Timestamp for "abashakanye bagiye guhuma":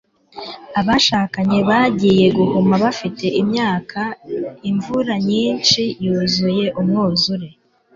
0.79-2.73